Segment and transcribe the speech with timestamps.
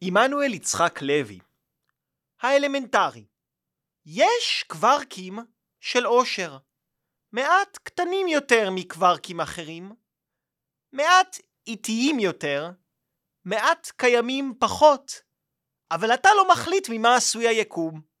[0.00, 1.38] עמנואל יצחק לוי
[2.40, 3.26] האלמנטרי.
[4.06, 5.38] יש קווארקים
[5.80, 6.58] של עושר,
[7.32, 9.92] מעט קטנים יותר מקווארקים אחרים,
[10.92, 11.36] מעט
[11.66, 12.70] איטיים יותר,
[13.44, 15.12] מעט קיימים פחות,
[15.90, 18.15] אבל אתה לא מחליט ממה עשוי היקום.